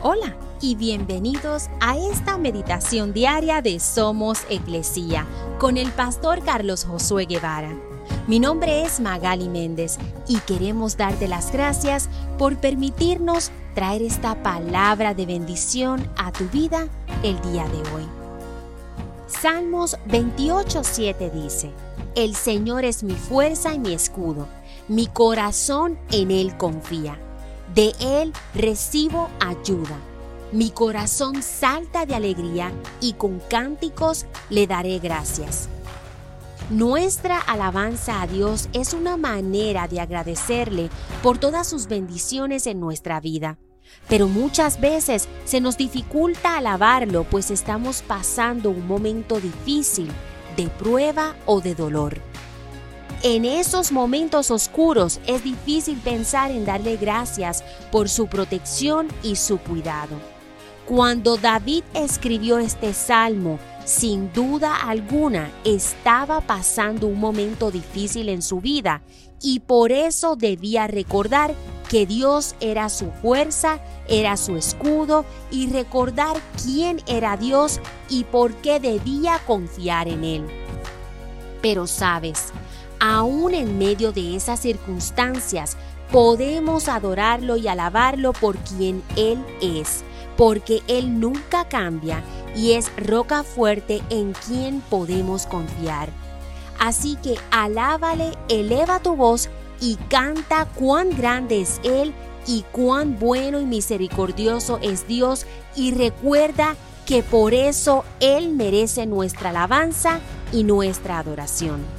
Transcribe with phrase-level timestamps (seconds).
[0.00, 5.26] Hola y bienvenidos a esta meditación diaria de Somos Iglesia
[5.58, 7.76] con el pastor Carlos Josué Guevara.
[8.28, 9.98] Mi nombre es Magali Méndez
[10.28, 12.08] y queremos darte las gracias
[12.38, 16.86] por permitirnos traer esta palabra de bendición a tu vida
[17.24, 18.06] el día de hoy.
[19.26, 21.72] Salmos 28:7 dice,
[22.14, 24.46] El Señor es mi fuerza y mi escudo,
[24.86, 27.18] mi corazón en Él confía
[27.74, 29.98] de Él recibo ayuda.
[30.52, 35.68] Mi corazón salta de alegría y con cánticos le daré gracias.
[36.70, 40.90] Nuestra alabanza a Dios es una manera de agradecerle
[41.22, 43.58] por todas sus bendiciones en nuestra vida.
[44.08, 50.10] Pero muchas veces se nos dificulta alabarlo pues estamos pasando un momento difícil,
[50.56, 52.20] de prueba o de dolor.
[53.24, 59.58] En esos momentos oscuros es difícil pensar en darle gracias por su protección y su
[59.58, 60.16] cuidado.
[60.86, 68.60] Cuando David escribió este salmo, sin duda alguna estaba pasando un momento difícil en su
[68.60, 69.02] vida
[69.42, 71.54] y por eso debía recordar
[71.88, 78.54] que Dios era su fuerza, era su escudo y recordar quién era Dios y por
[78.54, 80.46] qué debía confiar en Él.
[81.60, 82.52] Pero sabes,
[83.00, 85.76] aún en medio de esas circunstancias,
[86.10, 90.02] podemos adorarlo y alabarlo por quien Él es,
[90.36, 92.22] porque Él nunca cambia
[92.56, 96.08] y es roca fuerte en quien podemos confiar.
[96.78, 99.48] Así que alábale, eleva tu voz
[99.80, 102.14] y canta cuán grande es Él
[102.46, 106.76] y cuán bueno y misericordioso es Dios y recuerda
[107.06, 110.20] que por eso Él merece nuestra alabanza
[110.52, 111.97] y nuestra adoración.